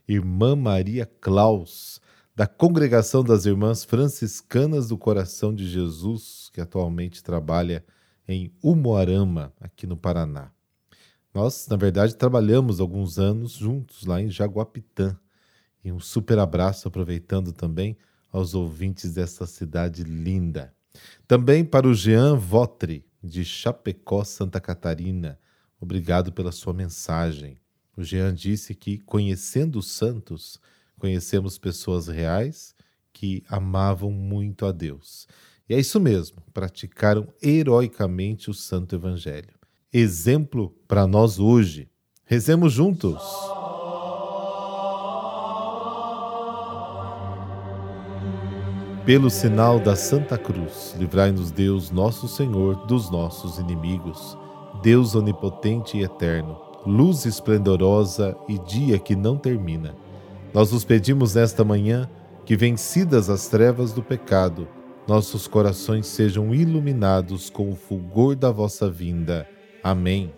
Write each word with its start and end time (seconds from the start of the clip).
Irmã 0.07 0.55
Maria 0.55 1.07
Claus, 1.21 2.01
da 2.35 2.47
Congregação 2.47 3.23
das 3.23 3.45
Irmãs 3.45 3.83
Franciscanas 3.83 4.87
do 4.87 4.97
Coração 4.97 5.53
de 5.53 5.69
Jesus, 5.69 6.49
que 6.51 6.59
atualmente 6.59 7.21
trabalha 7.21 7.85
em 8.31 8.53
Umuarama, 8.61 9.51
aqui 9.59 9.87
no 9.87 9.97
Paraná. 9.97 10.51
Nós, 11.33 11.67
na 11.67 11.75
verdade, 11.75 12.15
trabalhamos 12.15 12.79
alguns 12.79 13.17
anos 13.17 13.53
juntos 13.53 14.05
lá 14.05 14.21
em 14.21 14.29
Jaguapitã. 14.29 15.17
E 15.83 15.91
um 15.91 15.99
super 15.99 16.37
abraço, 16.37 16.87
aproveitando 16.87 17.51
também 17.51 17.97
aos 18.31 18.53
ouvintes 18.53 19.15
dessa 19.15 19.47
cidade 19.47 20.03
linda. 20.03 20.71
Também 21.27 21.65
para 21.65 21.87
o 21.87 21.93
Jean 21.95 22.35
Votri, 22.35 23.03
de 23.23 23.43
Chapecó, 23.43 24.23
Santa 24.23 24.61
Catarina. 24.61 25.39
Obrigado 25.81 26.31
pela 26.31 26.51
sua 26.51 26.73
mensagem. 26.73 27.57
O 27.97 28.03
Jean 28.03 28.31
disse 28.31 28.75
que, 28.75 28.99
conhecendo 28.99 29.79
os 29.79 29.89
santos, 29.89 30.59
conhecemos 30.99 31.57
pessoas 31.57 32.07
reais 32.07 32.75
que 33.11 33.43
amavam 33.49 34.11
muito 34.11 34.67
a 34.67 34.71
Deus 34.71 35.27
e 35.69 35.75
é 35.75 35.79
isso 35.79 35.99
mesmo, 35.99 36.41
praticaram 36.51 37.27
heroicamente 37.41 38.49
o 38.49 38.53
Santo 38.53 38.95
Evangelho. 38.95 39.53
Exemplo 39.93 40.73
para 40.87 41.05
nós 41.05 41.39
hoje. 41.39 41.87
Rezemos 42.25 42.73
juntos. 42.73 43.21
Pelo 49.05 49.29
sinal 49.29 49.79
da 49.79 49.95
Santa 49.95 50.37
Cruz, 50.37 50.95
livrai-nos 50.97 51.51
Deus, 51.51 51.89
nosso 51.89 52.27
Senhor, 52.27 52.85
dos 52.85 53.09
nossos 53.09 53.57
inimigos. 53.57 54.37
Deus 54.81 55.15
onipotente 55.15 55.97
e 55.97 56.03
eterno, 56.03 56.59
luz 56.85 57.25
esplendorosa 57.25 58.37
e 58.47 58.57
dia 58.59 58.97
que 58.97 59.15
não 59.15 59.37
termina. 59.37 59.95
Nós 60.53 60.71
os 60.71 60.83
pedimos 60.83 61.35
nesta 61.35 61.63
manhã 61.63 62.09
que, 62.45 62.55
vencidas 62.55 63.29
as 63.29 63.47
trevas 63.47 63.91
do 63.91 64.01
pecado, 64.01 64.67
nossos 65.09 65.47
corações 65.47 66.05
sejam 66.05 66.53
iluminados 66.53 67.49
com 67.49 67.71
o 67.71 67.75
fulgor 67.75 68.35
da 68.35 68.51
vossa 68.51 68.87
vinda. 68.87 69.49
Amém. 69.83 70.31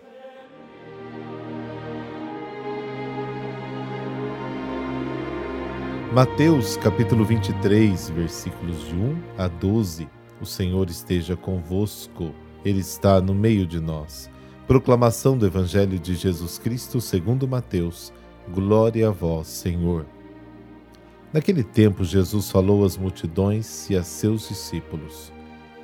Mateus 6.14 6.78
capítulo 6.78 7.22
23, 7.22 8.08
versículos 8.10 8.88
de 8.88 8.94
1 8.94 9.22
a 9.36 9.46
12. 9.46 10.08
O 10.40 10.46
Senhor 10.46 10.88
esteja 10.88 11.36
convosco, 11.36 12.34
Ele 12.64 12.80
está 12.80 13.20
no 13.20 13.34
meio 13.34 13.66
de 13.66 13.78
nós. 13.78 14.30
Proclamação 14.66 15.36
do 15.36 15.44
Evangelho 15.44 15.98
de 15.98 16.14
Jesus 16.14 16.56
Cristo 16.58 16.98
segundo 16.98 17.46
Mateus. 17.46 18.10
Glória 18.54 19.08
a 19.08 19.10
vós, 19.10 19.48
Senhor. 19.48 20.06
Naquele 21.32 21.64
tempo, 21.64 22.04
Jesus 22.04 22.50
falou 22.50 22.84
às 22.84 22.98
multidões 22.98 23.88
e 23.88 23.96
a 23.96 24.02
seus 24.02 24.48
discípulos: 24.48 25.32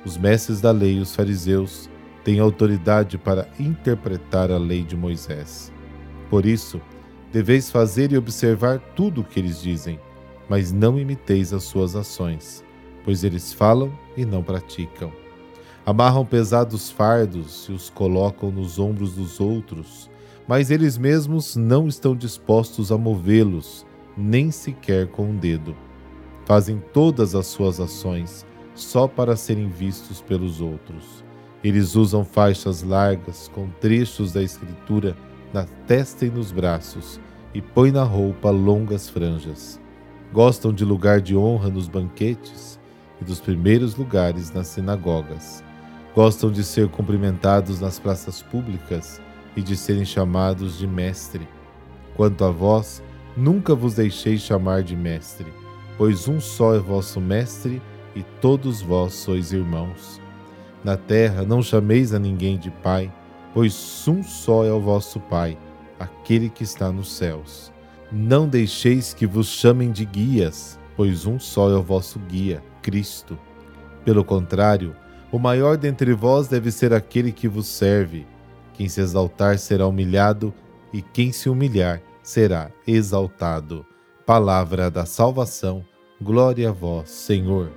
Os 0.05 0.15
mestres 0.15 0.61
da 0.61 0.69
lei 0.69 0.97
e 0.97 0.99
os 0.99 1.15
fariseus 1.15 1.89
têm 2.23 2.39
autoridade 2.39 3.17
para 3.17 3.49
interpretar 3.59 4.51
a 4.51 4.57
lei 4.59 4.83
de 4.83 4.95
Moisés. 4.95 5.73
Por 6.29 6.45
isso, 6.45 6.79
deveis 7.31 7.71
fazer 7.71 8.11
e 8.11 8.17
observar 8.17 8.77
tudo 8.95 9.21
o 9.21 9.23
que 9.23 9.39
eles 9.39 9.59
dizem, 9.59 9.99
mas 10.47 10.71
não 10.71 10.99
imiteis 10.99 11.51
as 11.51 11.63
suas 11.63 11.95
ações, 11.95 12.63
pois 13.03 13.23
eles 13.23 13.51
falam 13.51 13.91
e 14.15 14.25
não 14.25 14.43
praticam. 14.43 15.11
Amarram 15.83 16.25
pesados 16.25 16.91
fardos 16.91 17.65
e 17.67 17.71
os 17.71 17.89
colocam 17.89 18.51
nos 18.51 18.77
ombros 18.77 19.15
dos 19.15 19.39
outros, 19.39 20.11
mas 20.47 20.69
eles 20.69 20.95
mesmos 20.95 21.55
não 21.55 21.87
estão 21.87 22.15
dispostos 22.15 22.91
a 22.91 22.97
movê-los 22.99 23.88
nem 24.17 24.51
sequer 24.51 25.07
com 25.07 25.29
um 25.29 25.35
dedo. 25.35 25.75
Fazem 26.45 26.81
todas 26.93 27.35
as 27.35 27.47
suas 27.47 27.79
ações 27.79 28.45
só 28.73 29.07
para 29.07 29.35
serem 29.35 29.69
vistos 29.69 30.21
pelos 30.21 30.61
outros. 30.61 31.23
Eles 31.63 31.95
usam 31.95 32.23
faixas 32.23 32.81
largas 32.83 33.49
com 33.49 33.69
trechos 33.81 34.31
da 34.31 34.41
Escritura 34.41 35.15
na 35.53 35.65
testa 35.85 36.25
e 36.25 36.29
nos 36.29 36.51
braços 36.51 37.19
e 37.53 37.61
põem 37.61 37.91
na 37.91 38.03
roupa 38.03 38.49
longas 38.49 39.09
franjas. 39.09 39.79
Gostam 40.31 40.71
de 40.71 40.85
lugar 40.85 41.19
de 41.19 41.35
honra 41.35 41.69
nos 41.69 41.87
banquetes 41.87 42.79
e 43.19 43.25
dos 43.25 43.39
primeiros 43.39 43.95
lugares 43.95 44.51
nas 44.51 44.67
sinagogas. 44.67 45.63
Gostam 46.15 46.51
de 46.51 46.63
ser 46.63 46.87
cumprimentados 46.89 47.79
nas 47.79 47.99
praças 47.99 48.41
públicas 48.41 49.21
e 49.55 49.61
de 49.61 49.75
serem 49.75 50.05
chamados 50.05 50.77
de 50.77 50.87
mestre. 50.87 51.47
Quanto 52.15 52.43
a 52.43 52.51
vós, 52.51 53.01
Nunca 53.39 53.73
vos 53.73 53.93
deixei 53.93 54.37
chamar 54.37 54.83
de 54.83 54.97
mestre, 54.97 55.45
pois 55.97 56.27
um 56.27 56.41
só 56.41 56.75
é 56.75 56.77
vosso 56.77 57.21
mestre 57.21 57.81
e 58.13 58.21
todos 58.41 58.81
vós 58.81 59.13
sois 59.13 59.53
irmãos. 59.53 60.19
Na 60.83 60.97
terra 60.97 61.43
não 61.43 61.63
chameis 61.63 62.13
a 62.13 62.19
ninguém 62.19 62.57
de 62.57 62.69
pai, 62.69 63.09
pois 63.53 64.05
um 64.09 64.21
só 64.21 64.65
é 64.65 64.73
o 64.73 64.81
vosso 64.81 65.21
Pai, 65.21 65.57
aquele 65.97 66.49
que 66.49 66.65
está 66.65 66.91
nos 66.91 67.13
céus. 67.13 67.71
Não 68.11 68.45
deixeis 68.45 69.13
que 69.13 69.25
vos 69.25 69.47
chamem 69.47 69.89
de 69.89 70.03
guias, 70.03 70.77
pois 70.97 71.25
um 71.25 71.39
só 71.39 71.69
é 71.69 71.75
o 71.75 71.81
vosso 71.81 72.19
guia, 72.19 72.61
Cristo. 72.81 73.39
Pelo 74.03 74.25
contrário, 74.25 74.93
o 75.31 75.39
maior 75.39 75.77
dentre 75.77 76.11
vós 76.11 76.49
deve 76.49 76.71
ser 76.71 76.93
aquele 76.93 77.31
que 77.31 77.47
vos 77.47 77.67
serve. 77.67 78.27
Quem 78.73 78.89
se 78.89 78.99
exaltar 78.99 79.57
será 79.57 79.87
humilhado, 79.87 80.53
e 80.91 81.01
quem 81.01 81.31
se 81.31 81.47
humilhar 81.47 82.01
será 82.29 82.71
exaltado. 82.85 83.83
Palavra 84.23 84.91
da 84.91 85.03
salvação, 85.03 85.83
glória 86.21 86.69
a 86.69 86.71
vós, 86.71 87.09
Senhor. 87.09 87.71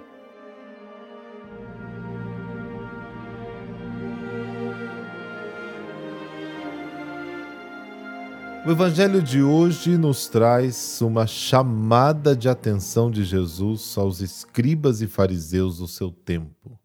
O 8.67 8.71
Evangelho 8.71 9.23
de 9.23 9.43
hoje 9.43 9.97
nos 9.97 10.29
traz 10.29 11.01
uma 11.01 11.27
chamada 11.27 12.37
de 12.37 12.47
atenção 12.47 13.11
de 13.11 13.25
Jesus 13.25 13.97
aos 13.97 14.21
escribas 14.21 15.01
e 15.01 15.07
fariseus 15.07 15.79
do 15.79 15.89
seu 15.89 16.11
tempo. 16.11 16.79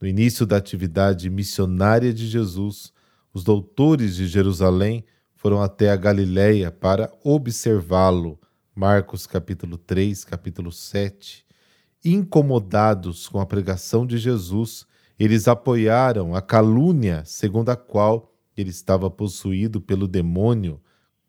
No 0.00 0.06
início 0.06 0.46
da 0.46 0.58
atividade 0.58 1.28
missionária 1.28 2.14
de 2.14 2.28
Jesus, 2.28 2.92
os 3.34 3.42
doutores 3.42 4.14
de 4.14 4.28
Jerusalém 4.28 5.04
foram 5.40 5.62
até 5.62 5.90
a 5.90 5.96
Galiléia 5.96 6.70
para 6.70 7.10
observá-lo. 7.24 8.38
Marcos 8.74 9.26
capítulo 9.26 9.78
3, 9.78 10.22
capítulo 10.22 10.70
7. 10.70 11.46
Incomodados 12.04 13.26
com 13.26 13.40
a 13.40 13.46
pregação 13.46 14.06
de 14.06 14.18
Jesus, 14.18 14.84
eles 15.18 15.48
apoiaram 15.48 16.34
a 16.34 16.42
calúnia 16.42 17.22
segundo 17.24 17.70
a 17.70 17.76
qual 17.76 18.36
ele 18.54 18.68
estava 18.68 19.10
possuído 19.10 19.80
pelo 19.80 20.06
demônio, 20.06 20.78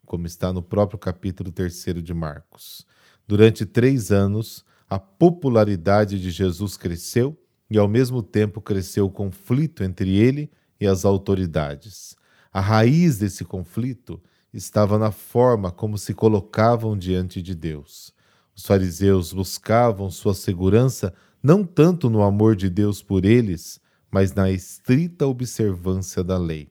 como 0.04 0.26
está 0.26 0.52
no 0.52 0.62
próprio 0.62 0.98
capítulo 0.98 1.50
3 1.50 2.04
de 2.04 2.12
Marcos. 2.12 2.86
Durante 3.26 3.64
três 3.64 4.12
anos, 4.12 4.62
a 4.90 4.98
popularidade 4.98 6.20
de 6.20 6.30
Jesus 6.30 6.76
cresceu 6.76 7.34
e, 7.70 7.78
ao 7.78 7.88
mesmo 7.88 8.22
tempo, 8.22 8.60
cresceu 8.60 9.06
o 9.06 9.10
conflito 9.10 9.82
entre 9.82 10.14
ele 10.14 10.50
e 10.78 10.86
as 10.86 11.06
autoridades. 11.06 12.14
A 12.52 12.60
raiz 12.60 13.16
desse 13.16 13.44
conflito 13.44 14.22
estava 14.52 14.98
na 14.98 15.10
forma 15.10 15.70
como 15.70 15.96
se 15.96 16.12
colocavam 16.12 16.96
diante 16.96 17.40
de 17.40 17.54
Deus. 17.54 18.12
Os 18.54 18.66
fariseus 18.66 19.32
buscavam 19.32 20.10
sua 20.10 20.34
segurança 20.34 21.14
não 21.42 21.64
tanto 21.64 22.10
no 22.10 22.22
amor 22.22 22.54
de 22.54 22.68
Deus 22.68 23.02
por 23.02 23.24
eles, 23.24 23.80
mas 24.10 24.34
na 24.34 24.50
estrita 24.50 25.26
observância 25.26 26.22
da 26.22 26.36
lei. 26.36 26.70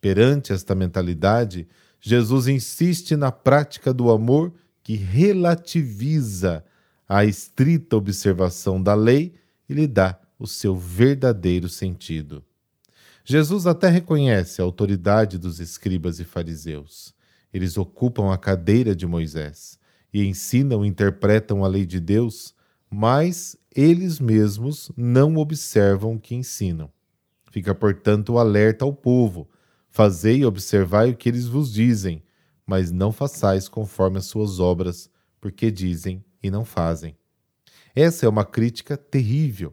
Perante 0.00 0.52
esta 0.52 0.74
mentalidade, 0.74 1.68
Jesus 2.00 2.48
insiste 2.48 3.14
na 3.14 3.30
prática 3.30 3.92
do 3.92 4.10
amor 4.10 4.54
que 4.82 4.96
relativiza 4.96 6.64
a 7.06 7.26
estrita 7.26 7.96
observação 7.96 8.82
da 8.82 8.94
lei 8.94 9.34
e 9.68 9.74
lhe 9.74 9.86
dá 9.86 10.18
o 10.38 10.46
seu 10.46 10.74
verdadeiro 10.74 11.68
sentido. 11.68 12.42
Jesus 13.30 13.64
até 13.64 13.88
reconhece 13.88 14.60
a 14.60 14.64
autoridade 14.64 15.38
dos 15.38 15.60
escribas 15.60 16.18
e 16.18 16.24
fariseus. 16.24 17.14
Eles 17.54 17.78
ocupam 17.78 18.34
a 18.34 18.36
cadeira 18.36 18.92
de 18.92 19.06
Moisés 19.06 19.78
e 20.12 20.26
ensinam 20.26 20.84
e 20.84 20.88
interpretam 20.88 21.64
a 21.64 21.68
lei 21.68 21.86
de 21.86 22.00
Deus, 22.00 22.52
mas 22.90 23.56
eles 23.72 24.18
mesmos 24.18 24.90
não 24.96 25.36
observam 25.36 26.14
o 26.14 26.18
que 26.18 26.34
ensinam. 26.34 26.90
Fica, 27.52 27.72
portanto, 27.72 28.36
alerta 28.36 28.84
ao 28.84 28.92
povo: 28.92 29.48
fazei 29.90 30.38
e 30.38 30.44
observai 30.44 31.10
o 31.10 31.16
que 31.16 31.28
eles 31.28 31.46
vos 31.46 31.72
dizem, 31.72 32.24
mas 32.66 32.90
não 32.90 33.12
façais 33.12 33.68
conforme 33.68 34.18
as 34.18 34.26
suas 34.26 34.58
obras, 34.58 35.08
porque 35.40 35.70
dizem 35.70 36.24
e 36.42 36.50
não 36.50 36.64
fazem. 36.64 37.16
Essa 37.94 38.26
é 38.26 38.28
uma 38.28 38.44
crítica 38.44 38.96
terrível. 38.96 39.72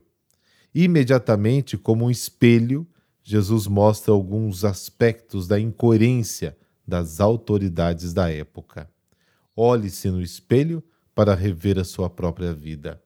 Imediatamente, 0.76 1.76
como 1.76 2.06
um 2.06 2.12
espelho, 2.12 2.88
Jesus 3.30 3.68
mostra 3.68 4.14
alguns 4.14 4.64
aspectos 4.64 5.50
da 5.50 5.60
incoerência 5.60 6.58
das 6.88 7.20
autoridades 7.20 8.14
da 8.14 8.32
época. 8.32 8.90
Olhe-se 9.54 10.10
no 10.10 10.22
espelho 10.22 10.82
para 11.14 11.36
rever 11.36 11.78
a 11.78 11.84
sua 11.84 12.10
própria 12.10 12.54
vida. 12.54 13.04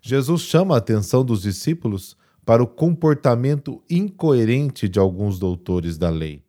Jesus 0.00 0.42
chama 0.42 0.76
a 0.76 0.78
atenção 0.78 1.24
dos 1.24 1.42
discípulos 1.42 2.16
para 2.46 2.62
o 2.62 2.68
comportamento 2.68 3.82
incoerente 3.90 4.88
de 4.88 5.00
alguns 5.00 5.40
doutores 5.40 5.98
da 5.98 6.08
lei. 6.08 6.44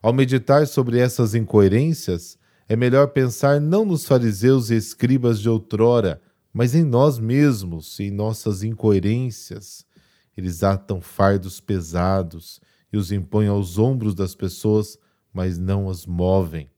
Ao 0.00 0.12
meditar 0.12 0.68
sobre 0.68 1.00
essas 1.00 1.34
incoerências, 1.34 2.38
é 2.68 2.76
melhor 2.76 3.08
pensar 3.08 3.60
não 3.60 3.84
nos 3.84 4.06
fariseus 4.06 4.70
e 4.70 4.76
escribas 4.76 5.40
de 5.40 5.48
outrora, 5.48 6.22
mas 6.52 6.72
em 6.72 6.84
nós 6.84 7.18
mesmos, 7.18 7.98
em 7.98 8.12
nossas 8.12 8.62
incoerências, 8.62 9.84
eles 10.36 10.62
atam 10.62 11.00
fardos 11.00 11.60
pesados 11.60 12.60
e 12.92 12.96
os 12.96 13.12
impõem 13.12 13.48
aos 13.48 13.78
ombros 13.78 14.14
das 14.14 14.34
pessoas, 14.34 14.98
mas 15.32 15.58
não 15.58 15.88
as 15.88 16.06
movem. 16.06 16.70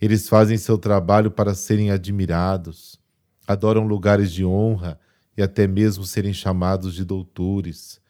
Eles 0.00 0.28
fazem 0.28 0.58
seu 0.58 0.76
trabalho 0.76 1.30
para 1.30 1.54
serem 1.54 1.90
admirados, 1.90 2.98
adoram 3.46 3.86
lugares 3.86 4.32
de 4.32 4.44
honra 4.44 4.98
e 5.36 5.42
até 5.42 5.66
mesmo 5.66 6.04
serem 6.04 6.32
chamados 6.32 6.94
de 6.94 7.04
doutores. 7.04 8.00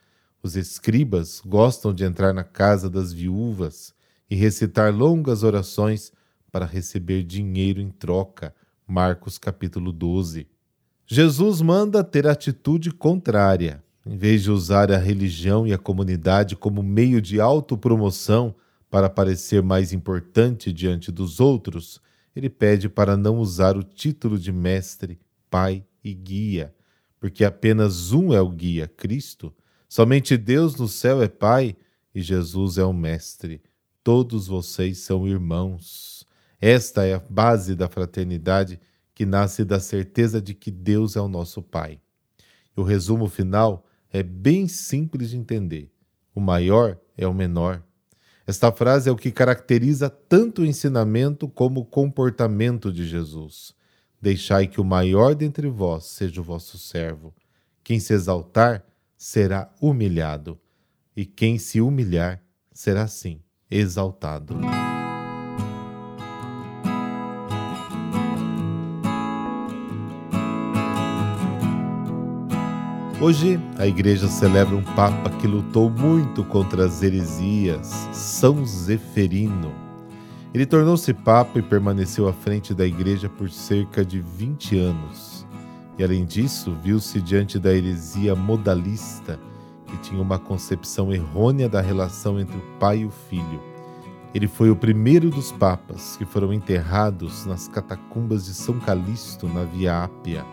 Os 0.43 0.57
escribas 0.57 1.41
gostam 1.45 1.93
de 1.93 2.05
entrar 2.05 2.33
na 2.33 2.45
casa 2.45 2.89
das 2.89 3.13
viúvas 3.13 3.95
e 4.29 4.35
recitar 4.35 4.95
longas 4.95 5.43
orações 5.43 6.13
para 6.51 6.67
receber 6.67 7.23
dinheiro 7.23 7.81
em 7.81 7.91
troca. 7.91 8.55
Marcos 8.87 9.39
capítulo 9.39 9.93
12. 9.93 10.49
Jesus 11.07 11.61
manda 11.61 12.03
ter 12.03 12.27
atitude 12.27 12.91
contrária. 12.91 13.83
Em 14.05 14.17
vez 14.17 14.43
de 14.43 14.51
usar 14.51 14.91
a 14.91 14.99
religião 14.99 15.67
e 15.67 15.73
a 15.73 15.79
comunidade 15.79 16.57
como 16.57 16.83
meio 16.83 17.23
de 17.23 17.41
autopromoção 17.41 18.55
para 18.91 19.09
parecer 19.09 19.63
mais 19.63 19.93
importante 19.93 20.73
diante 20.73 21.13
dos 21.13 21.41
outros, 21.41 22.01
ele 22.35 22.51
pede 22.51 22.89
para 22.89 23.17
não 23.17 23.39
usar 23.39 23.77
o 23.77 23.83
título 23.83 24.39
de 24.39 24.53
mestre, 24.53 25.21
pai 25.49 25.85
e 26.03 26.13
guia, 26.13 26.75
porque 27.21 27.45
apenas 27.45 28.13
um 28.13 28.33
é 28.33 28.41
o 28.41 28.49
guia, 28.49 28.89
Cristo. 28.89 29.55
Somente 29.89 30.37
Deus 30.37 30.77
no 30.77 30.89
céu 30.89 31.23
é 31.23 31.29
Pai 31.29 31.77
e 32.15 32.21
Jesus 32.21 32.79
é 32.79 32.85
o 32.85 32.93
Mestre. 32.93 33.63
Todos 34.03 34.47
vocês 34.47 34.99
são 34.99 35.29
irmãos. 35.29 36.27
Esta 36.61 37.05
é 37.05 37.15
a 37.15 37.23
base 37.31 37.77
da 37.77 37.89
fraternidade 37.89 38.81
que 39.15 39.27
nasce 39.27 39.65
da 39.65 39.79
certeza 39.79 40.41
de 40.41 40.55
que 40.55 40.71
Deus 40.71 41.15
é 41.15 41.21
o 41.21 41.29
nosso 41.29 41.63
Pai. 41.63 42.01
E 42.77 42.81
o 42.81 42.83
resumo 42.83 43.29
final 43.29 43.85
é 44.13 44.23
bem 44.23 44.69
simples 44.69 45.31
de 45.31 45.39
entender. 45.39 45.91
O 46.35 46.41
maior 46.41 46.99
é 47.17 47.27
o 47.27 47.33
menor. 47.33 47.83
Esta 48.47 48.71
frase 48.71 49.09
é 49.09 49.13
o 49.13 49.17
que 49.17 49.31
caracteriza 49.31 50.11
tanto 50.11 50.63
o 50.63 50.67
ensinamento 50.67 51.49
como 51.49 51.81
o 51.81 51.85
comportamento 51.85 52.93
de 52.93 53.07
Jesus. 53.07 53.75
Deixai 54.21 54.67
que 54.67 54.81
o 54.81 54.85
maior 54.85 55.35
dentre 55.35 55.69
vós 55.69 56.05
seja 56.05 56.41
o 56.41 56.45
vosso 56.45 56.79
servo. 56.79 57.35
Quem 57.83 57.99
se 57.99 58.13
exaltar 58.13 58.85
será 59.17 59.73
humilhado, 59.81 60.59
e 61.17 61.25
quem 61.25 61.59
se 61.59 61.81
humilhar 61.81 62.43
será 62.73 63.07
sim 63.07 63.41
exaltado. 63.71 64.55
Hoje, 73.23 73.57
a 73.79 73.87
igreja 73.87 74.27
celebra 74.27 74.75
um 74.75 74.83
Papa 74.83 75.31
que 75.31 75.47
lutou 75.47 75.89
muito 75.89 76.43
contra 76.43 76.87
as 76.87 77.05
heresias, 77.05 77.87
São 78.13 78.67
Zeferino. 78.67 79.73
Ele 80.53 80.67
tornou-se 80.67 81.15
Papa 81.15 81.61
e 81.61 81.63
permaneceu 81.63 82.27
à 82.27 82.33
frente 82.33 82.75
da 82.75 82.85
igreja 82.85 83.29
por 83.29 83.49
cerca 83.49 84.05
de 84.05 84.19
20 84.19 84.77
anos. 84.77 85.47
E 85.97 86.03
além 86.03 86.25
disso, 86.25 86.77
viu-se 86.83 87.21
diante 87.21 87.61
da 87.61 87.73
heresia 87.73 88.35
modalista, 88.35 89.39
que 89.87 89.97
tinha 89.99 90.21
uma 90.21 90.41
concepção 90.41 91.13
errônea 91.13 91.69
da 91.69 91.81
relação 91.81 92.41
entre 92.41 92.57
o 92.57 92.79
pai 92.81 93.03
e 93.03 93.07
o 93.07 93.11
filho. 93.31 93.63
Ele 94.35 94.49
foi 94.49 94.69
o 94.69 94.75
primeiro 94.75 95.31
dos 95.31 95.53
papas 95.53 96.17
que 96.17 96.25
foram 96.25 96.53
enterrados 96.53 97.47
nas 97.47 97.69
catacumbas 97.69 98.47
de 98.47 98.53
São 98.53 98.81
Calixto, 98.81 99.47
na 99.47 99.63
Via 99.63 100.03
Ápia 100.03 100.45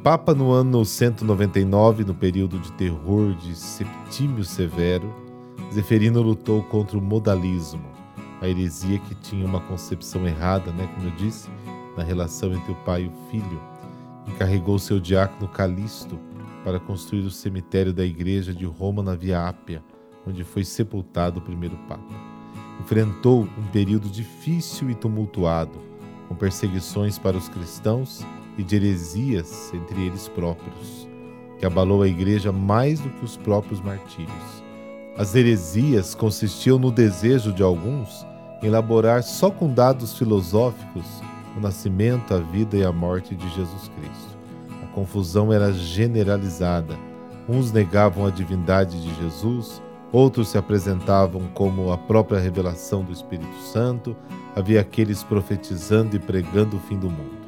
Papa 0.00 0.34
no 0.34 0.50
ano 0.50 0.84
199, 0.84 2.04
no 2.04 2.12
período 2.12 2.58
de 2.58 2.72
terror 2.72 3.34
de 3.34 3.54
Septímio 3.54 4.44
Severo, 4.44 5.14
Zeferino 5.72 6.20
lutou 6.20 6.60
contra 6.64 6.98
o 6.98 7.00
modalismo, 7.00 7.84
a 8.40 8.48
heresia 8.48 8.98
que 8.98 9.14
tinha 9.14 9.46
uma 9.46 9.60
concepção 9.60 10.26
errada, 10.26 10.72
né, 10.72 10.88
como 10.96 11.06
eu 11.06 11.14
disse, 11.14 11.48
na 11.96 12.02
relação 12.02 12.52
entre 12.52 12.72
o 12.72 12.76
pai 12.76 13.04
e 13.04 13.06
o 13.06 13.30
filho. 13.30 13.62
Encarregou 14.26 14.76
seu 14.76 14.98
diácono 14.98 15.48
Calixto 15.48 16.18
para 16.64 16.80
construir 16.80 17.20
o 17.20 17.30
cemitério 17.30 17.92
da 17.92 18.04
igreja 18.04 18.52
de 18.52 18.64
Roma 18.64 19.04
na 19.04 19.14
Via 19.14 19.46
Ápia, 19.46 19.84
onde 20.26 20.42
foi 20.42 20.64
sepultado 20.64 21.38
o 21.38 21.42
primeiro 21.42 21.76
papa. 21.88 22.14
Enfrentou 22.80 23.42
um 23.56 23.66
período 23.70 24.08
difícil 24.08 24.90
e 24.90 24.96
tumultuado, 24.96 25.78
com 26.26 26.34
perseguições 26.34 27.18
para 27.18 27.36
os 27.36 27.48
cristãos 27.48 28.26
e 28.56 28.62
de 28.62 28.76
heresias 28.76 29.72
entre 29.74 30.06
eles 30.06 30.28
próprios, 30.28 31.08
que 31.58 31.66
abalou 31.66 32.02
a 32.02 32.08
igreja 32.08 32.52
mais 32.52 33.00
do 33.00 33.08
que 33.10 33.24
os 33.24 33.36
próprios 33.36 33.80
martírios. 33.80 34.62
As 35.16 35.34
heresias 35.34 36.14
consistiam 36.14 36.78
no 36.78 36.90
desejo 36.90 37.52
de 37.52 37.62
alguns 37.62 38.26
em 38.62 38.66
elaborar 38.66 39.22
só 39.22 39.50
com 39.50 39.72
dados 39.72 40.16
filosóficos 40.16 41.04
o 41.56 41.60
nascimento, 41.60 42.34
a 42.34 42.38
vida 42.38 42.76
e 42.76 42.84
a 42.84 42.92
morte 42.92 43.34
de 43.34 43.48
Jesus 43.50 43.90
Cristo. 43.96 44.38
A 44.82 44.86
confusão 44.94 45.52
era 45.52 45.72
generalizada. 45.72 46.96
Uns 47.48 47.72
negavam 47.72 48.26
a 48.26 48.30
divindade 48.30 49.02
de 49.02 49.14
Jesus, 49.20 49.82
outros 50.12 50.48
se 50.48 50.58
apresentavam 50.58 51.42
como 51.54 51.92
a 51.92 51.98
própria 51.98 52.38
revelação 52.38 53.02
do 53.02 53.12
Espírito 53.12 53.58
Santo, 53.72 54.16
havia 54.54 54.80
aqueles 54.80 55.22
profetizando 55.22 56.16
e 56.16 56.18
pregando 56.18 56.76
o 56.76 56.80
fim 56.80 56.98
do 56.98 57.10
mundo. 57.10 57.41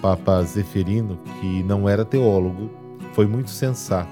Papa 0.00 0.42
Zeferino, 0.44 1.18
que 1.40 1.62
não 1.62 1.86
era 1.88 2.04
teólogo, 2.04 2.70
foi 3.12 3.26
muito 3.26 3.50
sensato 3.50 4.10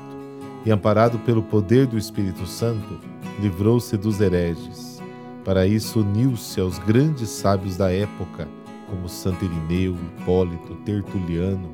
e, 0.64 0.70
amparado 0.70 1.18
pelo 1.20 1.42
poder 1.42 1.86
do 1.86 1.96
Espírito 1.96 2.46
Santo, 2.46 3.00
livrou-se 3.40 3.96
dos 3.96 4.20
hereges. 4.20 5.02
Para 5.44 5.66
isso, 5.66 6.00
uniu-se 6.00 6.60
aos 6.60 6.78
grandes 6.78 7.30
sábios 7.30 7.76
da 7.76 7.90
época, 7.90 8.46
como 8.86 9.08
Santo 9.08 9.44
Irineu, 9.44 9.94
Hipólito, 9.94 10.74
Tertuliano, 10.84 11.70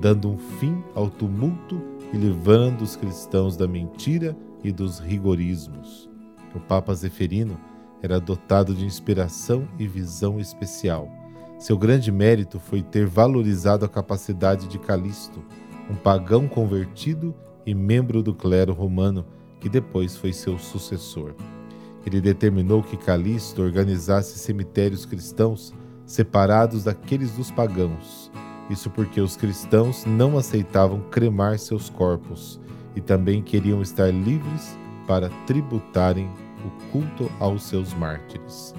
dando 0.00 0.30
um 0.30 0.38
fim 0.38 0.80
ao 0.94 1.10
tumulto 1.10 1.82
e 2.12 2.16
livrando 2.16 2.84
os 2.84 2.94
cristãos 2.94 3.56
da 3.56 3.66
mentira 3.66 4.36
e 4.62 4.70
dos 4.70 5.00
rigorismos. 5.00 6.08
O 6.54 6.60
Papa 6.60 6.94
Zeferino 6.94 7.58
era 8.00 8.20
dotado 8.20 8.72
de 8.72 8.84
inspiração 8.84 9.66
e 9.78 9.88
visão 9.88 10.38
especial 10.38 11.17
seu 11.58 11.76
grande 11.76 12.12
mérito 12.12 12.60
foi 12.60 12.82
ter 12.82 13.04
valorizado 13.04 13.84
a 13.84 13.88
capacidade 13.88 14.68
de 14.68 14.78
Calixto, 14.78 15.42
um 15.90 15.94
pagão 15.96 16.46
convertido 16.46 17.34
e 17.66 17.74
membro 17.74 18.22
do 18.22 18.32
clero 18.32 18.72
romano, 18.72 19.26
que 19.60 19.68
depois 19.68 20.16
foi 20.16 20.32
seu 20.32 20.56
sucessor. 20.56 21.34
Ele 22.06 22.20
determinou 22.20 22.80
que 22.80 22.96
Calixto 22.96 23.60
organizasse 23.60 24.38
cemitérios 24.38 25.04
cristãos 25.04 25.74
separados 26.06 26.84
daqueles 26.84 27.32
dos 27.32 27.50
pagãos. 27.50 28.30
Isso 28.70 28.88
porque 28.88 29.20
os 29.20 29.36
cristãos 29.36 30.04
não 30.04 30.38
aceitavam 30.38 31.00
cremar 31.10 31.58
seus 31.58 31.90
corpos 31.90 32.60
e 32.94 33.00
também 33.00 33.42
queriam 33.42 33.82
estar 33.82 34.10
livres 34.12 34.78
para 35.08 35.28
tributarem 35.44 36.30
o 36.64 36.92
culto 36.92 37.30
aos 37.40 37.64
seus 37.64 37.92
mártires. 37.94 38.74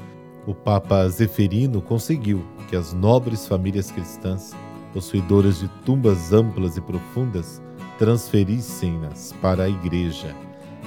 O 0.48 0.54
Papa 0.54 1.08
Zeferino 1.10 1.82
conseguiu 1.82 2.44
que 2.70 2.76
as 2.76 2.94
nobres 2.94 3.48
famílias 3.48 3.92
cristãs, 3.92 4.56
possuidoras 4.94 5.60
de 5.60 5.68
tumbas 5.86 6.34
amplas 6.34 6.78
e 6.78 6.82
profundas, 6.82 7.62
transferissem-nas 7.98 9.34
para 9.42 9.64
a 9.64 9.70
igreja. 9.70 10.36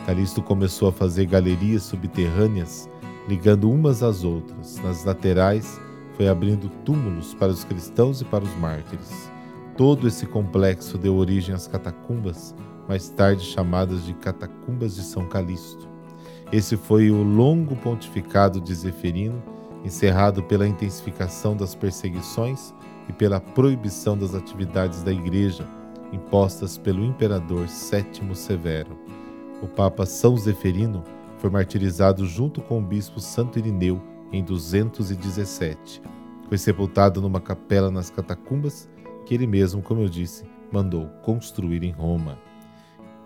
Calixto 0.07 0.43
começou 0.43 0.89
a 0.89 0.93
fazer 0.93 1.27
galerias 1.27 1.83
subterrâneas, 1.83 2.89
ligando 3.29 3.71
umas 3.71 4.03
às 4.03 4.25
outras. 4.25 4.79
Nas 4.79 5.05
laterais, 5.05 5.81
foi 6.17 6.29
abrindo 6.29 6.69
túmulos 6.85 7.35
para 7.35 7.53
os 7.53 7.63
cristãos 7.63 8.21
e 8.21 8.25
para 8.25 8.43
os 8.43 8.55
mártires. 8.57 9.31
Todo 9.77 10.09
esse 10.09 10.27
complexo 10.27 10.99
deu 10.99 11.15
origem 11.15 11.55
às 11.55 11.67
catacumbas, 11.67 12.55
mais 12.89 13.09
tarde 13.11 13.45
chamadas 13.45 14.05
de 14.05 14.13
Catacumbas 14.15 14.97
de 14.97 15.03
São 15.03 15.27
Calixto. 15.29 15.92
Esse 16.53 16.77
foi 16.77 17.11
o 17.11 17.23
longo 17.23 17.75
pontificado 17.77 18.61
de 18.61 18.75
Zeferino, 18.75 19.43
encerrado 19.83 20.43
pela 20.43 20.69
intensificação 20.69 21.57
das 21.57 21.75
perseguições 21.75 22.75
e 23.09 23.13
pela 23.13 23.41
proibição 23.41 24.19
das 24.19 24.35
atividades 24.35 25.03
da 25.03 25.11
Igreja, 25.11 25.67
impostas 26.13 26.77
pelo 26.77 27.03
imperador 27.03 27.67
Sétimo 27.69 28.35
Severo. 28.35 28.99
O 29.63 29.67
Papa 29.67 30.05
São 30.05 30.37
Zeferino 30.37 31.03
foi 31.39 31.49
martirizado 31.49 32.27
junto 32.27 32.61
com 32.61 32.81
o 32.81 32.83
bispo 32.83 33.19
Santo 33.19 33.59
Irineu 33.59 33.99
em 34.31 34.45
217. 34.45 36.03
Foi 36.51 36.59
sepultado 36.59 37.23
numa 37.23 37.41
capela 37.41 37.91
nas 37.91 38.11
catacumbas 38.11 38.91
que 39.25 39.35
ele 39.35 39.47
mesmo, 39.47 39.81
como 39.81 40.03
eu 40.03 40.09
disse, 40.09 40.45
mandou 40.71 41.07
construir 41.23 41.83
em 41.83 41.93
Roma. 41.93 42.37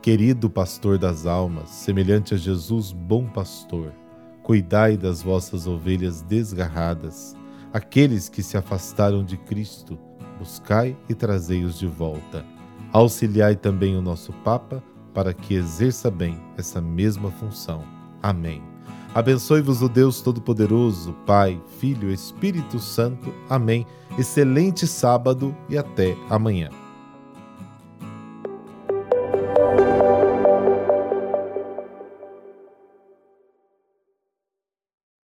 Querido 0.07 0.49
pastor 0.49 0.99
das 0.99 1.27
almas, 1.27 1.69
semelhante 1.69 2.33
a 2.33 2.37
Jesus, 2.37 2.93
bom 2.93 3.27
pastor, 3.27 3.93
cuidai 4.41 4.97
das 4.97 5.21
vossas 5.21 5.67
ovelhas 5.67 6.23
desgarradas, 6.23 7.35
aqueles 7.73 8.29
que 8.29 8.41
se 8.41 8.57
afastaram 8.57 9.25
de 9.25 9.37
Cristo, 9.37 9.99
buscai 10.39 10.97
e 11.09 11.13
trazei-os 11.13 11.77
de 11.77 11.89
volta. 11.89 12.45
Auxiliai 12.93 13.57
também 13.57 13.97
o 13.97 14.01
nosso 14.01 14.33
Papa, 14.45 14.81
para 15.13 15.35
que 15.35 15.55
exerça 15.55 16.09
bem 16.09 16.41
essa 16.57 16.81
mesma 16.81 17.33
função. 17.33 17.83
Amém. 18.23 18.63
Abençoe-vos 19.13 19.83
o 19.83 19.89
Deus 19.89 20.21
Todo-Poderoso, 20.21 21.15
Pai, 21.27 21.61
Filho 21.81 22.13
Espírito 22.13 22.79
Santo. 22.79 23.35
Amém. 23.51 23.85
Excelente 24.17 24.87
sábado 24.87 25.53
e 25.69 25.77
até 25.77 26.17
amanhã. 26.31 26.71